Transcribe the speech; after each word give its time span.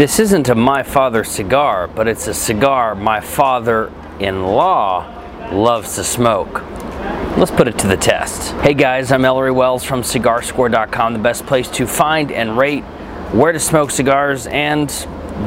This 0.00 0.18
isn't 0.18 0.48
a 0.48 0.54
My 0.54 0.82
Father 0.82 1.24
cigar, 1.24 1.86
but 1.86 2.08
it's 2.08 2.26
a 2.26 2.32
cigar 2.32 2.94
my 2.94 3.20
father-in-law 3.20 3.92
loves 5.52 5.96
to 5.96 6.04
smoke. 6.04 6.62
Let's 7.36 7.50
put 7.50 7.68
it 7.68 7.78
to 7.80 7.86
the 7.86 7.98
test. 7.98 8.52
Hey 8.62 8.72
guys, 8.72 9.12
I'm 9.12 9.26
Ellery 9.26 9.50
Wells 9.50 9.84
from 9.84 10.00
CigarScore.com, 10.00 11.12
the 11.12 11.18
best 11.18 11.44
place 11.44 11.68
to 11.72 11.86
find 11.86 12.32
and 12.32 12.56
rate 12.56 12.80
where 13.34 13.52
to 13.52 13.60
smoke 13.60 13.90
cigars 13.90 14.46
and 14.46 14.88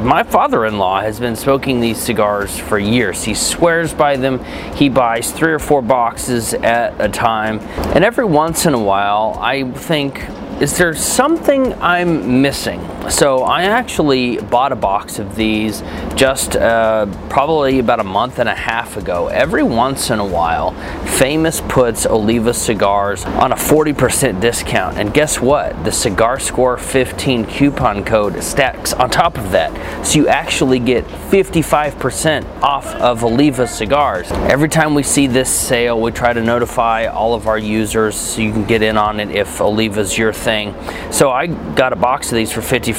my 0.04 0.22
father-in-law 0.22 1.00
has 1.00 1.18
been 1.18 1.34
smoking 1.34 1.80
these 1.80 1.98
cigars 1.98 2.56
for 2.56 2.78
years. 2.78 3.24
He 3.24 3.34
swears 3.34 3.92
by 3.92 4.16
them. 4.16 4.38
He 4.76 4.88
buys 4.88 5.32
three 5.32 5.52
or 5.52 5.58
four 5.58 5.82
boxes 5.82 6.54
at 6.54 6.94
a 7.00 7.08
time. 7.08 7.58
And 7.92 8.04
every 8.04 8.24
once 8.24 8.66
in 8.66 8.74
a 8.74 8.80
while, 8.80 9.36
I 9.40 9.68
think 9.72 10.24
is 10.60 10.78
there 10.78 10.94
something 10.94 11.74
I'm 11.82 12.40
missing? 12.40 12.80
So 13.10 13.42
I 13.42 13.64
actually 13.64 14.38
bought 14.38 14.72
a 14.72 14.76
box 14.76 15.18
of 15.18 15.36
these 15.36 15.82
just 16.14 16.56
uh, 16.56 17.06
probably 17.28 17.78
about 17.78 18.00
a 18.00 18.04
month 18.04 18.38
and 18.38 18.48
a 18.48 18.54
half 18.54 18.96
ago. 18.96 19.28
Every 19.28 19.62
once 19.62 20.10
in 20.10 20.18
a 20.18 20.24
while, 20.24 20.74
Famous 21.14 21.60
puts 21.60 22.06
Oliva 22.06 22.52
cigars 22.52 23.24
on 23.24 23.52
a 23.52 23.54
40% 23.54 24.40
discount. 24.40 24.98
And 24.98 25.14
guess 25.14 25.40
what? 25.40 25.84
The 25.84 25.92
Cigar 25.92 26.40
Score 26.40 26.76
15 26.76 27.44
coupon 27.46 28.04
code 28.04 28.42
stacks 28.42 28.92
on 28.92 29.10
top 29.10 29.38
of 29.38 29.52
that. 29.52 30.04
So 30.04 30.18
you 30.18 30.26
actually 30.26 30.80
get 30.80 31.04
55% 31.04 32.44
off 32.62 32.86
of 32.96 33.22
Oliva 33.22 33.68
cigars. 33.68 34.32
Every 34.32 34.68
time 34.68 34.92
we 34.94 35.04
see 35.04 35.28
this 35.28 35.48
sale, 35.48 36.00
we 36.00 36.10
try 36.10 36.32
to 36.32 36.42
notify 36.42 37.06
all 37.06 37.34
of 37.34 37.46
our 37.46 37.58
users 37.58 38.16
so 38.16 38.40
you 38.42 38.50
can 38.50 38.64
get 38.64 38.82
in 38.82 38.96
on 38.96 39.20
it 39.20 39.30
if 39.30 39.60
Oliva's 39.60 40.18
your 40.18 40.32
thing. 40.32 40.74
So 41.12 41.30
I 41.30 41.46
got 41.46 41.92
a 41.92 41.96
box 41.96 42.32
of 42.32 42.36
these 42.36 42.50
for 42.50 42.60
55% 42.60 42.93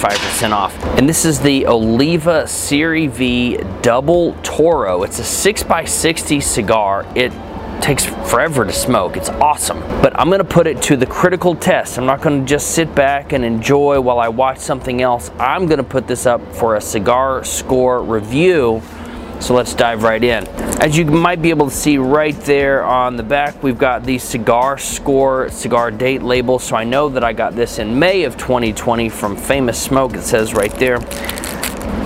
off. 0.54 0.76
And 0.98 1.08
this 1.08 1.26
is 1.26 1.40
the 1.40 1.68
Oliva 1.68 2.48
Serie 2.48 3.08
V 3.08 3.58
Double 3.82 4.34
Toro. 4.44 5.04
It's 5.04 5.20
a 5.20 5.24
6x60 5.24 6.42
cigar. 6.42 7.06
It 7.16 7.32
takes 7.82 8.06
forever 8.06 8.66
to 8.66 8.74
smoke. 8.74 9.18
It's 9.18 9.30
awesome. 9.30 9.80
But 10.02 10.18
I'm 10.20 10.30
gonna 10.30 10.44
put 10.44 10.68
it 10.68 10.82
to 10.84 10.98
the 10.98 11.06
critical 11.06 11.56
test. 11.56 11.98
I'm 11.98 12.06
not 12.06 12.22
gonna 12.22 12.46
just 12.46 12.72
sit 12.72 12.94
back 12.96 13.34
and 13.34 13.44
enjoy 13.44 14.00
while 14.02 14.20
I 14.20 14.28
watch 14.28 14.58
something 14.58 15.02
else. 15.02 15.32
I'm 15.40 15.68
gonna 15.68 15.84
put 15.84 16.08
this 16.08 16.26
up 16.26 16.42
for 16.56 16.76
a 16.76 16.82
cigar 16.82 17.44
score 17.44 18.02
review 18.02 18.82
so 19.42 19.54
let's 19.54 19.74
dive 19.74 20.04
right 20.04 20.24
in. 20.24 20.48
As 20.82 20.98
you 20.98 21.06
might 21.06 21.42
be 21.42 21.50
able 21.50 21.70
to 21.70 21.76
see 21.76 21.98
right 21.98 22.36
there 22.42 22.84
on 22.84 23.16
the 23.16 23.24
back, 23.24 23.62
we've 23.64 23.78
got 23.78 24.04
the 24.04 24.18
cigar 24.18 24.78
score, 24.78 25.50
cigar 25.50 25.92
date 25.92 26.22
label. 26.22 26.60
So 26.60 26.76
I 26.76 26.84
know 26.84 27.10
that 27.10 27.24
I 27.24 27.34
got 27.34 27.56
this 27.56 27.80
in 27.80 27.98
May 27.98 28.24
of 28.24 28.38
2020 28.38 29.10
from 29.10 29.38
Famous 29.38 29.82
Smoke. 29.82 30.16
It 30.16 30.24
says 30.24 30.54
right 30.54 30.74
there. 30.74 31.00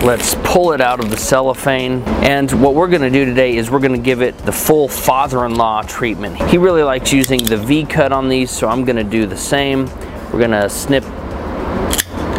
Let's 0.03 0.35
pull 0.43 0.71
it 0.71 0.79
out 0.79 1.03
of 1.03 1.09
the 1.09 1.17
cellophane. 1.17 2.03
And 2.23 2.49
what 2.61 2.73
we're 2.73 2.87
gonna 2.87 3.09
do 3.09 3.25
today 3.25 3.57
is 3.57 3.69
we're 3.69 3.79
gonna 3.79 3.97
give 3.97 4.21
it 4.21 4.37
the 4.39 4.51
full 4.51 4.87
father-in-law 4.87 5.81
treatment. 5.83 6.37
He 6.49 6.57
really 6.57 6.83
likes 6.83 7.11
using 7.11 7.43
the 7.43 7.57
V-cut 7.57 8.13
on 8.13 8.29
these, 8.29 8.49
so 8.49 8.69
I'm 8.69 8.85
gonna 8.85 9.03
do 9.03 9.25
the 9.25 9.35
same. 9.35 9.89
We're 10.31 10.39
gonna 10.39 10.69
snip 10.69 11.03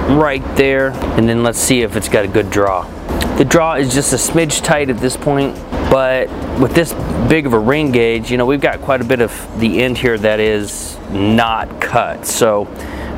right 0.09 0.43
there, 0.57 0.91
and 1.19 1.29
then 1.29 1.43
let's 1.43 1.59
see 1.59 1.83
if 1.83 1.97
it's 1.97 2.09
got 2.09 2.25
a 2.25 2.29
good 2.29 2.51
draw. 2.51 2.87
The 3.37 3.45
draw 3.49 3.75
is 3.75 3.95
just 3.95 4.13
a 4.13 4.17
smidge 4.17 4.63
tight 4.63 4.91
at 4.91 4.99
this 4.99 5.17
point, 5.17 5.55
but 5.91 6.29
with 6.61 6.75
this 6.75 6.93
big 7.29 7.47
of 7.47 7.55
a 7.55 7.59
ring 7.59 7.91
gauge, 7.91 8.31
you 8.31 8.37
know, 8.37 8.45
we've 8.45 8.61
got 8.61 8.81
quite 8.83 9.01
a 9.01 9.05
bit 9.05 9.21
of 9.21 9.33
the 9.59 9.83
end 9.83 9.97
here 9.97 10.19
that 10.19 10.41
is 10.41 10.99
not 11.11 11.81
cut. 11.81 12.27
So 12.27 12.65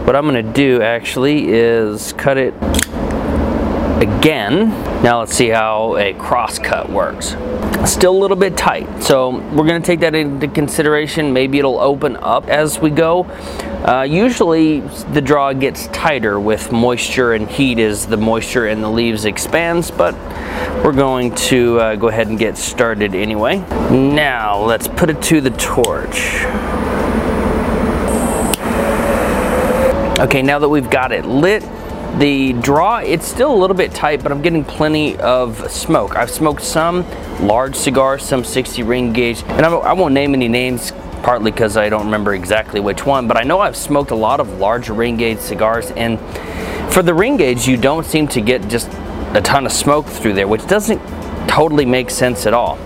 what 0.04 0.14
I'm 0.14 0.24
gonna 0.24 0.42
do 0.42 0.80
actually 0.80 1.48
is 1.48 2.12
cut 2.12 2.38
it 2.38 2.54
again. 4.02 4.69
Now 5.02 5.20
let's 5.20 5.34
see 5.34 5.48
how 5.48 5.96
a 5.96 6.12
cross 6.14 6.58
cut 6.58 6.91
works. 6.91 7.36
Still 7.84 8.16
a 8.16 8.20
little 8.20 8.36
bit 8.36 8.56
tight, 8.56 9.02
so 9.02 9.30
we're 9.30 9.66
gonna 9.66 9.80
take 9.80 10.00
that 10.00 10.14
into 10.14 10.47
consideration. 10.47 11.32
Maybe 11.32 11.58
it'll 11.58 11.81
open 11.81 12.16
up 12.16 12.48
as 12.48 12.78
we 12.78 12.91
go. 12.91 13.25
Uh, 13.84 14.03
usually 14.03 14.78
the 15.12 15.20
draw 15.20 15.53
gets 15.53 15.88
tighter 15.88 16.38
with 16.38 16.70
moisture 16.70 17.32
and 17.32 17.50
heat 17.50 17.81
as 17.81 18.06
the 18.06 18.16
moisture 18.16 18.69
in 18.69 18.81
the 18.81 18.88
leaves 18.88 19.25
expands, 19.25 19.91
but 19.91 20.15
we're 20.84 20.93
going 20.93 21.34
to 21.34 21.81
uh, 21.81 21.97
go 21.97 22.06
ahead 22.06 22.28
and 22.28 22.38
get 22.38 22.56
started 22.56 23.12
anyway. 23.12 23.56
Now 23.91 24.62
let's 24.62 24.87
put 24.87 25.10
it 25.10 25.20
to 25.22 25.41
the 25.41 25.50
torch. 25.50 26.44
Okay, 30.20 30.43
now 30.43 30.60
that 30.60 30.69
we've 30.69 30.88
got 30.88 31.10
it 31.10 31.25
lit, 31.25 31.64
the 32.20 32.53
draw, 32.53 32.99
it's 32.99 33.26
still 33.26 33.53
a 33.53 33.59
little 33.59 33.76
bit 33.76 33.93
tight, 33.93 34.22
but 34.22 34.31
I'm 34.31 34.43
getting 34.43 34.64
plenty 34.64 35.16
of 35.16 35.69
smoke. 35.72 36.14
I've 36.14 36.31
smoked 36.31 36.62
some 36.62 37.04
large 37.44 37.75
cigars, 37.75 38.22
some 38.22 38.44
60 38.44 38.84
ring 38.84 39.12
gauge, 39.12 39.43
and 39.43 39.66
I 39.66 39.93
won't 39.93 40.14
name 40.14 40.34
any 40.34 40.47
names 40.47 40.93
partly 41.22 41.50
because 41.50 41.77
I 41.77 41.88
don't 41.88 42.06
remember 42.06 42.34
exactly 42.34 42.81
which 42.81 43.06
one, 43.06 43.28
but 43.28 43.37
I 43.37 43.43
know 43.43 43.60
I've 43.60 43.77
smoked 43.77 44.10
a 44.10 44.16
lot 44.16 44.41
of 44.41 44.59
large 44.59 44.88
ring 44.88 45.16
gauge 45.16 45.38
cigars, 45.38 45.91
and 45.93 46.19
for 46.93 47.03
the 47.03 47.15
ring 47.15 47.37
gauge, 47.37 47.66
you 47.66 47.77
don't 47.77 48.05
seem 48.05 48.28
to 48.28 48.41
get 48.41 48.69
just 48.69 48.91
a 49.34 49.41
ton 49.43 49.66
of 49.66 49.72
smoke 49.72 50.06
through 50.06 50.34
there, 50.34 50.49
which 50.49 50.66
doesn't 50.66 51.00
totally 51.49 51.84
make 51.87 52.11
sense 52.11 52.47
at 52.47 52.55
all. 52.55 52.77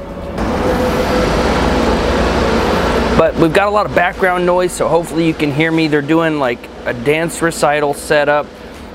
But 3.19 3.35
we've 3.37 3.53
got 3.53 3.69
a 3.69 3.71
lot 3.71 3.87
of 3.87 3.95
background 3.95 4.45
noise, 4.45 4.73
so 4.73 4.89
hopefully 4.89 5.27
you 5.27 5.35
can 5.35 5.51
hear 5.51 5.73
me. 5.73 5.89
They're 5.89 6.03
doing 6.03 6.39
like 6.39 6.59
a 6.85 6.93
dance 6.93 7.41
recital 7.41 7.95
setup 7.95 8.47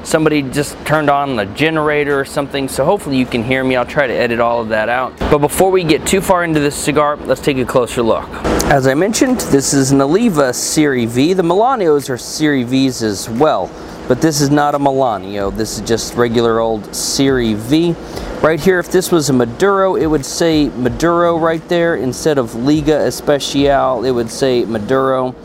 somebody 0.03 0.41
just 0.41 0.77
turned 0.85 1.09
on 1.09 1.35
the 1.35 1.45
generator 1.45 2.19
or 2.19 2.25
something 2.25 2.67
so 2.67 2.83
hopefully 2.83 3.17
you 3.17 3.25
can 3.25 3.43
hear 3.43 3.63
me. 3.63 3.75
I'll 3.75 3.85
try 3.85 4.07
to 4.07 4.13
edit 4.13 4.39
all 4.39 4.61
of 4.61 4.69
that 4.69 4.89
out. 4.89 5.17
But 5.19 5.39
before 5.39 5.71
we 5.71 5.83
get 5.83 6.05
too 6.05 6.21
far 6.21 6.43
into 6.43 6.59
this 6.59 6.75
cigar 6.75 7.17
let's 7.17 7.41
take 7.41 7.57
a 7.57 7.65
closer 7.65 8.01
look. 8.01 8.27
As 8.71 8.87
I 8.87 8.93
mentioned 8.93 9.39
this 9.39 9.73
is 9.73 9.91
an 9.91 10.01
Oliva 10.01 10.53
Serie 10.53 11.05
V. 11.05 11.33
The 11.33 11.43
Melanios 11.43 12.09
are 12.09 12.17
Serie 12.17 12.63
V's 12.63 13.03
as 13.03 13.29
well 13.29 13.69
but 14.07 14.21
this 14.21 14.41
is 14.41 14.49
not 14.49 14.75
a 14.75 14.79
Melanio. 14.79 15.55
This 15.55 15.77
is 15.77 15.87
just 15.87 16.15
regular 16.15 16.59
old 16.59 16.93
Serie 16.93 17.53
V. 17.53 17.95
Right 18.41 18.59
here 18.59 18.79
if 18.79 18.91
this 18.91 19.11
was 19.11 19.29
a 19.29 19.33
Maduro 19.33 19.95
it 19.95 20.07
would 20.07 20.25
say 20.25 20.69
Maduro 20.69 21.37
right 21.37 21.65
there 21.69 21.95
instead 21.95 22.37
of 22.37 22.55
Liga 22.55 23.05
Especial 23.05 24.03
it 24.03 24.11
would 24.11 24.29
say 24.29 24.65
Maduro. 24.65 25.35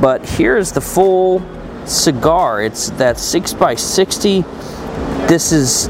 But 0.00 0.28
here's 0.28 0.72
the 0.72 0.80
full 0.80 1.42
cigar. 1.88 2.62
It's 2.62 2.90
that 2.90 3.16
6x60. 3.16 5.28
This 5.28 5.52
is 5.52 5.88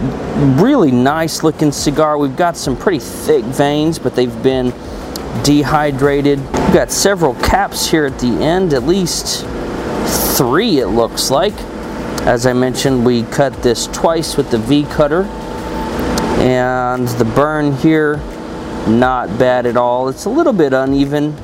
really 0.61 0.93
nice 0.93 1.43
looking 1.43 1.73
cigar. 1.73 2.19
We've 2.19 2.37
got 2.37 2.57
some 2.57 2.77
pretty 2.77 3.01
thick 3.01 3.45
veins, 3.45 3.99
but 3.99 4.15
they've 4.15 4.43
been 4.43 4.73
dehydrated. 5.43 6.39
We've 6.39 6.73
got 6.73 6.93
several 6.93 7.35
caps 7.35 7.91
here 7.91 8.07
at 8.07 8.19
the 8.19 8.29
end, 8.29 8.73
at 8.73 8.85
least 8.85 9.45
three 10.37 10.79
it 10.79 10.89
looks 10.89 11.31
like. 11.31 11.55
As 12.27 12.47
I 12.47 12.53
mentioned, 12.53 13.05
we 13.05 13.25
cut 13.25 13.63
this 13.63 13.87
twice 13.89 14.37
with 14.37 14.51
the 14.51 14.59
V 14.59 14.85
cutter. 14.85 15.25
And 16.45 17.09
the 17.09 17.25
burn 17.25 17.73
here, 17.77 18.17
not 18.89 19.39
bad 19.39 19.67
at 19.67 19.77
all. 19.77 20.09
It's 20.09 20.25
a 20.25 20.31
little 20.31 20.53
bit 20.53 20.73
uneven, 20.73 21.35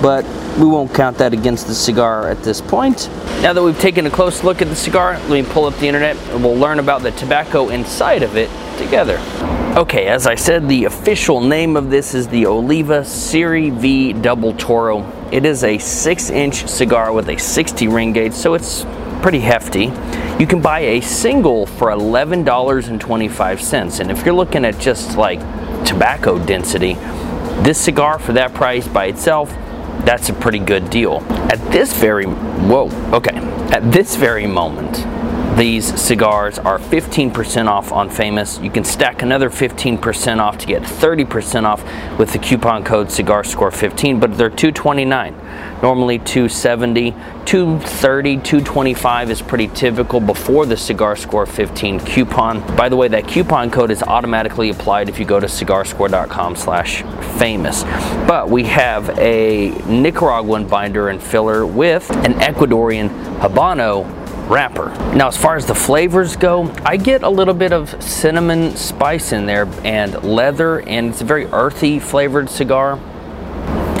but 0.00 0.24
we 0.58 0.66
won't 0.66 0.94
count 0.94 1.18
that 1.18 1.32
against 1.32 1.66
the 1.66 1.74
cigar 1.74 2.28
at 2.28 2.42
this 2.42 2.60
point. 2.60 3.08
Now 3.40 3.52
that 3.52 3.62
we've 3.62 3.78
taken 3.80 4.06
a 4.06 4.10
close 4.10 4.44
look 4.44 4.60
at 4.60 4.68
the 4.68 4.76
cigar, 4.76 5.18
let 5.28 5.30
me 5.30 5.42
pull 5.42 5.64
up 5.64 5.76
the 5.78 5.86
internet 5.86 6.16
and 6.28 6.44
we'll 6.44 6.56
learn 6.56 6.78
about 6.78 7.02
the 7.02 7.10
tobacco 7.12 7.70
inside 7.70 8.22
of 8.22 8.36
it 8.36 8.50
together. 8.76 9.18
Okay, 9.76 10.06
as 10.06 10.26
I 10.26 10.34
said, 10.34 10.68
the 10.68 10.84
official 10.84 11.40
name 11.40 11.76
of 11.76 11.88
this 11.88 12.14
is 12.14 12.28
the 12.28 12.44
Oliva 12.44 13.04
Serie 13.04 13.70
V 13.70 14.12
Double 14.12 14.52
Toro. 14.54 15.10
It 15.32 15.46
is 15.46 15.64
a 15.64 15.78
6-inch 15.78 16.68
cigar 16.68 17.12
with 17.12 17.30
a 17.30 17.38
60 17.38 17.88
ring 17.88 18.12
gauge, 18.12 18.34
so 18.34 18.52
it's 18.52 18.84
pretty 19.22 19.40
hefty. 19.40 19.84
You 20.38 20.46
can 20.46 20.60
buy 20.60 20.80
a 20.80 21.00
single 21.00 21.64
for 21.64 21.88
$11.25, 21.88 24.00
and 24.00 24.10
if 24.10 24.26
you're 24.26 24.34
looking 24.34 24.66
at 24.66 24.78
just 24.78 25.16
like 25.16 25.40
tobacco 25.86 26.38
density, 26.44 26.94
this 27.62 27.80
cigar 27.80 28.18
for 28.18 28.34
that 28.34 28.52
price 28.52 28.86
by 28.86 29.06
itself 29.06 29.50
that's 30.04 30.28
a 30.28 30.32
pretty 30.32 30.58
good 30.58 30.90
deal. 30.90 31.18
At 31.50 31.58
this 31.70 31.92
very, 31.92 32.24
whoa, 32.24 32.90
okay. 33.12 33.36
At 33.70 33.92
this 33.92 34.16
very 34.16 34.46
moment, 34.46 34.98
these 35.56 36.00
cigars 36.00 36.58
are 36.58 36.78
15% 36.78 37.66
off 37.66 37.92
on 37.92 38.10
Famous. 38.10 38.58
You 38.58 38.70
can 38.70 38.84
stack 38.84 39.22
another 39.22 39.50
15% 39.50 40.38
off 40.38 40.58
to 40.58 40.66
get 40.66 40.82
30% 40.82 41.64
off 41.64 41.82
with 42.18 42.32
the 42.32 42.38
coupon 42.38 42.84
code 42.84 43.10
Cigar 43.10 43.44
Score 43.44 43.70
15, 43.70 44.18
but 44.20 44.36
they're 44.36 44.50
229 44.50 45.34
normally 45.82 46.18
270 46.20 47.10
230 47.44 48.36
225 48.36 49.30
is 49.30 49.42
pretty 49.42 49.66
typical 49.68 50.20
before 50.20 50.64
the 50.64 50.76
cigar 50.76 51.16
score 51.16 51.44
15 51.44 52.00
coupon. 52.00 52.60
By 52.76 52.88
the 52.88 52.96
way 52.96 53.08
that 53.08 53.26
coupon 53.26 53.70
code 53.70 53.90
is 53.90 54.02
automatically 54.02 54.70
applied 54.70 55.08
if 55.08 55.18
you 55.18 55.24
go 55.24 55.40
to 55.40 55.48
cigarscore.com 55.48 56.54
slash 56.54 57.02
famous. 57.36 57.82
But 58.26 58.48
we 58.48 58.62
have 58.64 59.10
a 59.18 59.70
nicaraguan 59.86 60.68
binder 60.68 61.08
and 61.08 61.20
filler 61.20 61.66
with 61.66 62.08
an 62.10 62.34
ecuadorian 62.34 63.08
habano 63.40 64.21
wrapper. 64.52 64.90
Now, 65.14 65.28
as 65.28 65.36
far 65.36 65.56
as 65.56 65.64
the 65.64 65.74
flavors 65.74 66.36
go, 66.36 66.70
I 66.84 66.98
get 66.98 67.22
a 67.22 67.30
little 67.30 67.54
bit 67.54 67.72
of 67.72 68.00
cinnamon 68.02 68.76
spice 68.76 69.32
in 69.32 69.46
there 69.46 69.66
and 69.82 70.22
leather, 70.22 70.80
and 70.82 71.08
it's 71.08 71.22
a 71.22 71.24
very 71.24 71.46
earthy 71.46 71.98
flavored 71.98 72.50
cigar. 72.50 73.00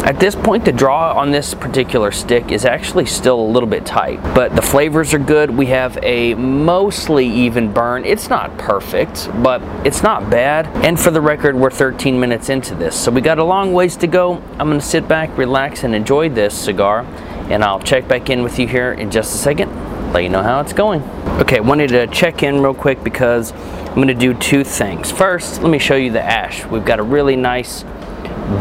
At 0.04 0.18
this 0.20 0.34
point, 0.34 0.64
the 0.64 0.72
draw 0.72 1.18
on 1.18 1.30
this 1.30 1.54
particular 1.54 2.10
stick 2.10 2.50
is 2.50 2.64
actually 2.64 3.06
still 3.06 3.40
a 3.40 3.48
little 3.48 3.68
bit 3.68 3.86
tight, 3.86 4.20
but 4.34 4.54
the 4.54 4.60
flavors 4.60 5.14
are 5.14 5.18
good. 5.18 5.48
We 5.48 5.66
have 5.66 5.96
a 6.02 6.34
mostly 6.34 7.24
even 7.26 7.72
burn. 7.72 8.04
It's 8.04 8.28
not 8.28 8.58
perfect, 8.58 9.30
but 9.42 9.62
it's 9.86 10.02
not 10.02 10.28
bad. 10.28 10.66
And 10.84 11.00
for 11.00 11.12
the 11.12 11.20
record, 11.20 11.54
we're 11.54 11.70
13 11.70 12.18
minutes 12.18 12.48
into 12.50 12.74
this, 12.74 12.94
so 12.94 13.10
we 13.10 13.20
got 13.20 13.38
a 13.38 13.44
long 13.44 13.72
ways 13.72 13.96
to 13.98 14.06
go. 14.06 14.42
I'm 14.58 14.68
gonna 14.68 14.80
sit 14.80 15.08
back, 15.08 15.38
relax, 15.38 15.84
and 15.84 15.94
enjoy 15.94 16.28
this 16.28 16.52
cigar, 16.52 17.06
and 17.48 17.64
I'll 17.64 17.80
check 17.80 18.06
back 18.06 18.28
in 18.28 18.42
with 18.42 18.58
you 18.58 18.66
here 18.66 18.92
in 18.92 19.10
just 19.10 19.32
a 19.34 19.38
second, 19.38 19.70
let 20.12 20.22
you 20.22 20.28
know 20.28 20.42
how 20.42 20.60
it's 20.60 20.72
going. 20.72 21.02
Okay, 21.40 21.60
wanted 21.60 21.88
to 21.88 22.06
check 22.08 22.42
in 22.42 22.60
real 22.60 22.74
quick 22.74 23.02
because 23.02 23.52
I'm 23.52 23.94
gonna 23.94 24.14
do 24.14 24.34
two 24.34 24.62
things. 24.62 25.10
First, 25.10 25.62
let 25.62 25.70
me 25.70 25.78
show 25.78 25.96
you 25.96 26.12
the 26.12 26.22
ash. 26.22 26.66
We've 26.66 26.84
got 26.84 26.98
a 26.98 27.02
really 27.02 27.36
nice 27.36 27.84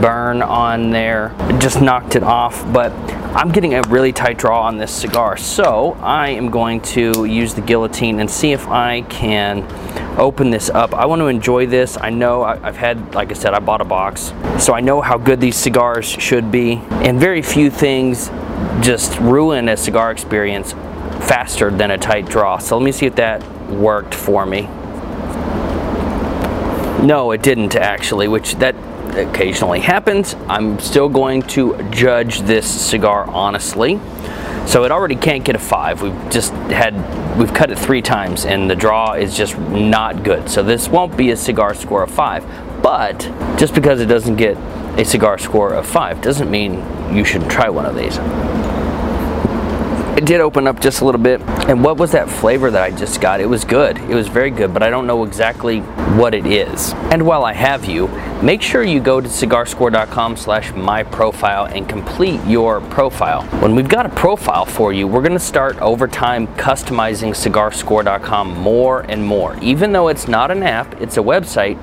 burn 0.02 0.42
on 0.42 0.92
there. 0.92 1.36
just 1.60 1.82
knocked 1.82 2.16
it 2.16 2.24
off, 2.24 2.72
but 2.72 2.92
I'm 3.36 3.52
getting 3.52 3.74
a 3.74 3.82
really 3.84 4.14
tight 4.14 4.38
draw 4.38 4.64
on 4.64 4.78
this 4.78 4.92
cigar. 4.92 5.36
So 5.38 5.98
I 6.02 6.30
am 6.30 6.50
going 6.50 6.82
to 6.82 7.26
use 7.26 7.54
the 7.54 7.62
guillotine 7.62 8.20
and 8.20 8.30
see 8.30 8.52
if 8.52 8.68
I 8.68 9.02
can 9.04 9.68
open 10.18 10.50
this 10.50 10.70
up. 10.70 10.94
I 10.94 11.06
want 11.06 11.20
to 11.22 11.28
enjoy 11.28 11.66
this. 11.66 11.98
I 12.00 12.10
know 12.10 12.44
I've 12.44 12.78
had, 12.78 13.14
like 13.16 13.32
I 13.32 13.34
said, 13.34 13.54
I 13.54 13.60
bought 13.60 13.82
a 13.82 13.86
box. 13.86 14.34
So 14.60 14.74
I 14.74 14.82
know 14.82 15.02
how 15.02 15.18
good 15.18 15.42
these 15.42 15.56
cigars 15.56 16.06
should 16.06 16.52
be. 16.52 16.82
And 16.90 17.20
very 17.20 17.42
few 17.42 17.70
things 17.70 18.30
just 18.82 19.20
ruin 19.20 19.70
a 19.70 19.78
cigar 19.78 20.12
experience 20.12 20.74
faster 21.22 21.72
than 21.72 21.92
a 21.92 21.98
tight 21.98 22.28
draw. 22.28 22.58
So 22.58 22.78
let 22.78 22.84
me 22.84 22.92
see 22.92 23.06
if 23.06 23.16
that 23.16 23.42
worked 23.70 24.14
for 24.14 24.46
me. 24.46 24.62
No, 27.06 27.32
it 27.32 27.42
didn't 27.42 27.76
actually, 27.76 28.28
which 28.28 28.56
that 28.56 28.76
occasionally 29.16 29.80
happens. 29.80 30.36
I'm 30.48 30.80
still 30.80 31.10
going 31.10 31.42
to 31.44 31.82
judge 31.90 32.42
this 32.42 32.70
cigar 32.70 33.26
honestly. 33.30 34.00
So 34.68 34.84
it 34.84 34.92
already 34.92 35.16
can't 35.16 35.44
get 35.44 35.56
a 35.56 35.60
five. 35.60 36.02
We've 36.02 36.30
just 36.30 36.54
had, 36.70 36.94
we've 37.38 37.54
cut 37.54 37.72
it 37.72 37.80
three 37.80 38.02
times 38.02 38.46
and 38.46 38.70
the 38.70 38.76
draw 38.76 39.14
is 39.14 39.36
just 39.36 39.58
not 39.58 40.24
good. 40.24 40.50
So 40.50 40.64
this 40.64 40.88
won't 40.88 41.18
be 41.18 41.32
a 41.32 41.38
cigar 41.38 41.74
score 41.74 42.04
of 42.04 42.12
five. 42.12 42.46
But 42.84 43.20
just 43.58 43.74
because 43.74 44.00
it 44.00 44.06
doesn't 44.06 44.36
get 44.36 44.58
a 44.98 45.06
cigar 45.06 45.38
score 45.38 45.74
of 45.74 45.88
five 45.88 46.22
doesn't 46.22 46.52
mean 46.52 46.74
you 47.16 47.26
shouldn't 47.26 47.52
try 47.52 47.70
one 47.70 47.86
of 47.86 47.96
these 47.96 48.18
it 50.18 50.26
did 50.26 50.42
open 50.42 50.68
up 50.68 50.80
just 50.80 51.02
a 51.02 51.06
little 51.06 51.22
bit. 51.22 51.42
And 51.68 51.84
what 51.84 51.98
was 51.98 52.12
that 52.12 52.30
flavor 52.30 52.70
that 52.70 52.84
I 52.84 52.92
just 52.92 53.22
got? 53.22 53.40
It 53.40 53.46
was 53.46 53.64
good. 53.64 53.98
It 53.98 54.14
was 54.14 54.28
very 54.28 54.52
good, 54.52 54.74
but 54.74 54.84
I 54.84 54.90
don't 54.90 55.08
know 55.08 55.24
exactly 55.24 55.80
what 56.18 56.34
it 56.34 56.46
is. 56.46 56.94
And 57.12 57.26
while 57.26 57.46
I 57.46 57.54
have 57.54 57.86
you, 57.86 58.08
make 58.44 58.62
sure 58.62 58.84
you 58.84 59.00
go 59.00 59.22
to 59.22 59.28
cigarscore.com 59.28 60.36
slash 60.36 60.74
my 60.74 61.04
profile 61.04 61.66
and 61.66 61.88
complete 61.88 62.44
your 62.46 62.82
profile. 62.82 63.44
When 63.62 63.76
we've 63.76 63.88
got 63.88 64.06
a 64.06 64.10
profile 64.10 64.66
for 64.66 64.92
you, 64.92 65.08
we're 65.08 65.22
gonna 65.22 65.40
start 65.40 65.78
over 65.80 66.08
time 66.08 66.48
customizing 66.56 67.32
cigarscore.com 67.32 68.58
more 68.58 69.02
and 69.02 69.24
more. 69.24 69.58
Even 69.62 69.92
though 69.92 70.10
it's 70.10 70.28
not 70.28 70.52
an 70.52 70.64
app, 70.64 71.02
it's 71.02 71.18
a 71.18 71.22
website, 71.22 71.78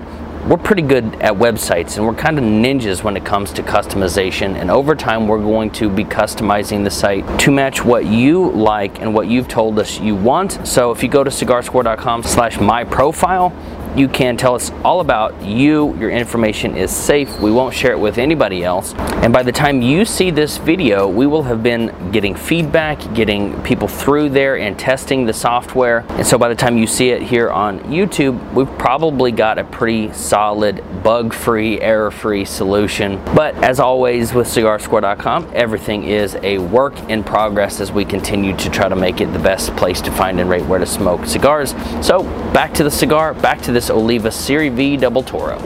we're 0.48 0.56
pretty 0.56 0.80
good 0.80 1.04
at 1.16 1.34
websites 1.34 1.98
and 1.98 2.06
we're 2.06 2.14
kind 2.14 2.38
of 2.38 2.44
ninjas 2.44 3.02
when 3.02 3.18
it 3.18 3.24
comes 3.24 3.52
to 3.52 3.62
customization 3.62 4.54
and 4.58 4.70
over 4.70 4.94
time 4.94 5.28
we're 5.28 5.42
going 5.42 5.70
to 5.70 5.90
be 5.90 6.02
customizing 6.02 6.82
the 6.84 6.90
site 6.90 7.22
to 7.38 7.50
match 7.50 7.84
what 7.84 8.06
you 8.06 8.50
like 8.52 8.98
and 9.02 9.12
what 9.12 9.28
you've 9.28 9.46
told 9.46 9.78
us 9.78 10.00
you 10.00 10.14
want. 10.14 10.66
So 10.66 10.90
if 10.90 11.02
you 11.02 11.10
go 11.10 11.22
to 11.22 11.28
cigarscore.com 11.28 12.22
slash 12.22 12.58
my 12.58 12.82
profile 12.82 13.50
you 13.98 14.06
can 14.08 14.36
tell 14.36 14.54
us 14.54 14.70
all 14.84 15.00
about 15.00 15.42
you. 15.42 15.96
Your 15.96 16.10
information 16.10 16.76
is 16.76 16.94
safe. 16.94 17.40
We 17.40 17.50
won't 17.50 17.74
share 17.74 17.90
it 17.90 17.98
with 17.98 18.16
anybody 18.16 18.62
else. 18.62 18.94
And 18.94 19.32
by 19.32 19.42
the 19.42 19.50
time 19.50 19.82
you 19.82 20.04
see 20.04 20.30
this 20.30 20.56
video, 20.56 21.08
we 21.08 21.26
will 21.26 21.42
have 21.42 21.64
been 21.64 22.12
getting 22.12 22.36
feedback, 22.36 23.00
getting 23.12 23.60
people 23.64 23.88
through 23.88 24.28
there 24.28 24.56
and 24.56 24.78
testing 24.78 25.26
the 25.26 25.32
software. 25.32 26.06
And 26.10 26.24
so 26.24 26.38
by 26.38 26.48
the 26.48 26.54
time 26.54 26.78
you 26.78 26.86
see 26.86 27.10
it 27.10 27.22
here 27.22 27.50
on 27.50 27.80
YouTube, 27.80 28.54
we've 28.54 28.70
probably 28.78 29.32
got 29.32 29.58
a 29.58 29.64
pretty 29.64 30.12
solid 30.12 30.84
bug-free, 31.02 31.80
error-free 31.80 32.44
solution. 32.44 33.20
But 33.34 33.56
as 33.64 33.80
always 33.80 34.32
with 34.32 34.46
cigarscore.com, 34.46 35.50
everything 35.54 36.04
is 36.04 36.36
a 36.42 36.58
work 36.58 36.96
in 37.10 37.24
progress 37.24 37.80
as 37.80 37.90
we 37.90 38.04
continue 38.04 38.56
to 38.58 38.70
try 38.70 38.88
to 38.88 38.96
make 38.96 39.20
it 39.20 39.32
the 39.32 39.38
best 39.40 39.74
place 39.74 40.00
to 40.02 40.12
find 40.12 40.38
and 40.38 40.48
rate 40.48 40.64
where 40.66 40.78
to 40.78 40.86
smoke 40.86 41.26
cigars. 41.26 41.74
So 42.00 42.22
back 42.52 42.72
to 42.74 42.84
the 42.84 42.90
cigar, 42.90 43.34
back 43.34 43.60
to 43.62 43.72
this 43.72 43.87
Oliva 43.90 44.30
Serie 44.30 44.68
V 44.68 44.96
Double 44.96 45.22
Toro. 45.22 45.56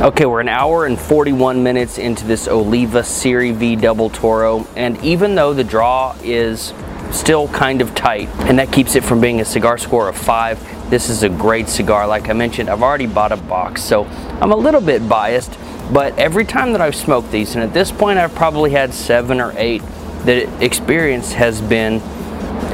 Okay, 0.00 0.26
we're 0.26 0.40
an 0.40 0.48
hour 0.48 0.86
and 0.86 0.96
41 0.96 1.62
minutes 1.62 1.98
into 1.98 2.24
this 2.24 2.46
Oliva 2.46 3.02
Serie 3.02 3.50
V 3.50 3.74
Double 3.74 4.10
Toro, 4.10 4.64
and 4.76 4.96
even 5.04 5.34
though 5.34 5.52
the 5.52 5.64
draw 5.64 6.16
is 6.22 6.72
still 7.10 7.48
kind 7.48 7.80
of 7.80 7.94
tight, 7.96 8.28
and 8.48 8.58
that 8.60 8.70
keeps 8.70 8.94
it 8.94 9.02
from 9.02 9.20
being 9.20 9.40
a 9.40 9.44
cigar 9.44 9.76
score 9.76 10.08
of 10.08 10.16
five, 10.16 10.60
this 10.88 11.10
is 11.10 11.24
a 11.24 11.28
great 11.28 11.68
cigar. 11.68 12.06
Like 12.06 12.28
I 12.28 12.32
mentioned, 12.32 12.70
I've 12.70 12.82
already 12.82 13.06
bought 13.06 13.32
a 13.32 13.36
box, 13.36 13.82
so 13.82 14.04
I'm 14.40 14.52
a 14.52 14.56
little 14.56 14.80
bit 14.80 15.08
biased, 15.08 15.58
but 15.92 16.16
every 16.16 16.44
time 16.44 16.72
that 16.72 16.80
I've 16.80 16.94
smoked 16.94 17.32
these, 17.32 17.54
and 17.54 17.64
at 17.64 17.74
this 17.74 17.90
point 17.90 18.20
I've 18.20 18.34
probably 18.34 18.70
had 18.70 18.94
seven 18.94 19.40
or 19.40 19.52
eight, 19.56 19.82
the 20.24 20.48
experience 20.64 21.32
has 21.32 21.60
been 21.60 22.00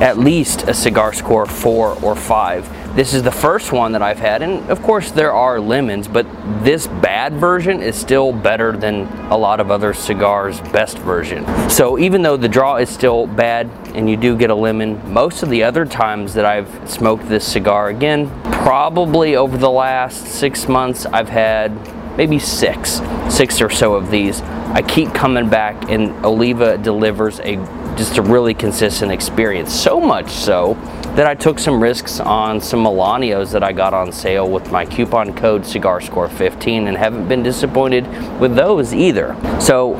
at 0.01 0.19
least 0.19 0.63
a 0.65 0.75
cigar 0.75 1.13
score 1.13 1.47
four 1.47 1.93
or 2.03 2.17
five. 2.17 2.69
This 2.97 3.13
is 3.13 3.23
the 3.23 3.33
first 3.33 3.73
one 3.73 3.93
that 3.93 4.03
I've 4.03 4.19
had, 4.19 4.43
and 4.43 4.71
of 4.71 4.81
course 4.83 5.11
there 5.11 5.33
are 5.33 5.59
lemons, 5.59 6.07
but 6.07 6.27
this 6.63 6.87
bad 6.87 7.35
version 7.35 7.83
is 7.83 7.97
still 7.97 8.33
better 8.33 8.77
than 8.77 9.09
a 9.31 9.37
lot 9.37 9.59
of 9.59 9.71
other 9.71 9.93
cigars' 9.93 10.61
best 10.61 10.99
version. 10.99 11.45
So 11.69 11.99
even 11.99 12.23
though 12.23 12.37
the 12.37 12.49
draw 12.49 12.77
is 12.77 12.89
still 12.89 13.27
bad 13.27 13.69
and 13.95 14.09
you 14.09 14.17
do 14.17 14.37
get 14.37 14.51
a 14.51 14.55
lemon, 14.55 15.13
most 15.13 15.43
of 15.43 15.49
the 15.49 15.65
other 15.65 15.85
times 15.85 16.35
that 16.35 16.45
I've 16.45 16.69
smoked 16.89 17.29
this 17.29 17.45
cigar, 17.45 17.89
again, 17.89 18.31
probably 18.53 19.35
over 19.35 19.57
the 19.57 19.71
last 19.71 20.27
six 20.27 20.69
months, 20.69 21.05
I've 21.07 21.29
had 21.29 21.73
maybe 22.17 22.39
six, 22.39 23.01
six 23.29 23.61
or 23.61 23.71
so 23.71 23.95
of 23.95 24.11
these. 24.11 24.41
I 24.41 24.83
keep 24.83 25.13
coming 25.13 25.49
back 25.49 25.91
and 25.91 26.13
Oliva 26.25 26.79
delivers 26.79 27.41
a 27.41 27.57
just 27.97 28.19
a 28.19 28.23
really 28.23 28.55
consistent 28.55 29.13
experience. 29.13 29.73
So 29.73 30.01
much 30.01 30.31
so 30.31 30.75
that 31.15 31.27
I 31.27 31.35
took 31.35 31.61
some 31.61 31.81
risks 31.81 32.19
on 32.19 32.61
some 32.61 32.83
Melanios 32.83 33.53
that 33.53 33.63
I 33.63 33.73
got 33.73 33.95
on 33.95 34.11
sale 34.11 34.51
with 34.51 34.73
my 34.73 34.85
coupon 34.85 35.33
code 35.35 35.65
Cigar 35.65 36.01
Score 36.01 36.29
15 36.29 36.89
and 36.89 36.97
haven't 36.97 37.29
been 37.29 37.43
disappointed 37.43 38.05
with 38.41 38.57
those 38.57 38.93
either. 38.93 39.37
So 39.61 39.95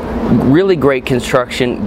really 0.45 0.75
great 0.75 1.07
construction, 1.07 1.85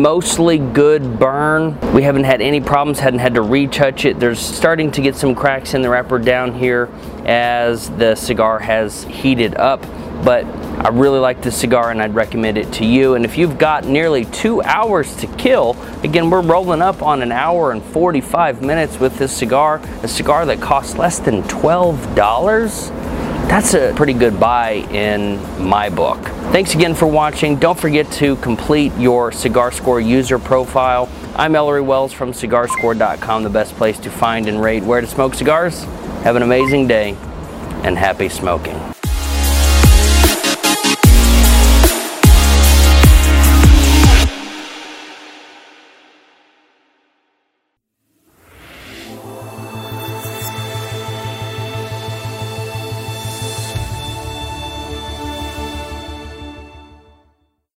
mostly 0.00 0.56
good 0.56 1.18
burn. 1.18 1.78
We 1.92 2.02
haven't 2.02 2.24
had 2.24 2.40
any 2.40 2.62
problems, 2.62 2.98
hadn't 2.98 3.20
had 3.20 3.34
to 3.34 3.42
retouch 3.42 4.06
it. 4.06 4.18
There's 4.18 4.38
starting 4.38 4.90
to 4.92 5.02
get 5.02 5.16
some 5.16 5.34
cracks 5.34 5.74
in 5.74 5.82
the 5.82 5.90
wrapper 5.90 6.18
down 6.18 6.54
here 6.54 6.88
as 7.26 7.90
the 7.90 8.14
cigar 8.14 8.58
has 8.58 9.04
heated 9.04 9.54
up 9.56 9.84
but 10.24 10.44
I 10.84 10.88
really 10.88 11.18
like 11.18 11.42
this 11.42 11.56
cigar 11.56 11.90
and 11.90 12.00
I'd 12.02 12.14
recommend 12.14 12.58
it 12.58 12.72
to 12.74 12.84
you. 12.84 13.14
And 13.14 13.24
if 13.24 13.36
you've 13.38 13.58
got 13.58 13.84
nearly 13.84 14.24
two 14.26 14.62
hours 14.62 15.14
to 15.16 15.26
kill, 15.26 15.76
again, 16.02 16.30
we're 16.30 16.42
rolling 16.42 16.82
up 16.82 17.02
on 17.02 17.22
an 17.22 17.32
hour 17.32 17.72
and 17.72 17.82
45 17.82 18.62
minutes 18.62 18.98
with 18.98 19.18
this 19.18 19.36
cigar, 19.36 19.80
a 20.02 20.08
cigar 20.08 20.46
that 20.46 20.60
costs 20.60 20.96
less 20.96 21.18
than 21.18 21.42
$12. 21.44 22.14
That's 23.48 23.74
a 23.74 23.92
pretty 23.94 24.14
good 24.14 24.40
buy 24.40 24.86
in 24.90 25.38
my 25.62 25.90
book. 25.90 26.18
Thanks 26.52 26.74
again 26.74 26.94
for 26.94 27.06
watching. 27.06 27.56
Don't 27.56 27.78
forget 27.78 28.10
to 28.12 28.36
complete 28.36 28.92
your 28.96 29.30
Cigar 29.30 29.72
Score 29.72 30.00
user 30.00 30.38
profile. 30.38 31.08
I'm 31.36 31.54
Ellery 31.54 31.82
Wells 31.82 32.12
from 32.12 32.32
cigarscore.com, 32.32 33.42
the 33.42 33.50
best 33.50 33.74
place 33.74 33.98
to 34.00 34.10
find 34.10 34.48
and 34.48 34.62
rate 34.62 34.82
where 34.82 35.00
to 35.00 35.06
smoke 35.06 35.34
cigars. 35.34 35.84
Have 36.24 36.36
an 36.36 36.42
amazing 36.42 36.86
day 36.86 37.10
and 37.84 37.98
happy 37.98 38.28
smoking. 38.28 38.91